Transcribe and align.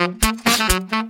¿Lo 0.00 1.09